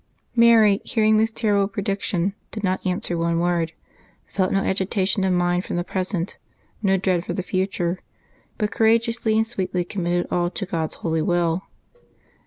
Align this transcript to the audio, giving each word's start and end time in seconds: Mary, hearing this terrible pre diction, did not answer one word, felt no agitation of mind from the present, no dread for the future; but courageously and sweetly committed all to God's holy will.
Mary, 0.35 0.81
hearing 0.83 1.17
this 1.17 1.31
terrible 1.31 1.67
pre 1.67 1.83
diction, 1.83 2.33
did 2.49 2.63
not 2.63 2.83
answer 2.83 3.15
one 3.15 3.39
word, 3.39 3.71
felt 4.25 4.51
no 4.51 4.63
agitation 4.63 5.23
of 5.23 5.31
mind 5.31 5.63
from 5.63 5.75
the 5.75 5.83
present, 5.83 6.37
no 6.81 6.97
dread 6.97 7.23
for 7.23 7.33
the 7.33 7.43
future; 7.43 7.99
but 8.57 8.71
courageously 8.71 9.35
and 9.37 9.45
sweetly 9.45 9.83
committed 9.83 10.25
all 10.31 10.49
to 10.49 10.65
God's 10.65 10.95
holy 10.95 11.21
will. 11.21 11.67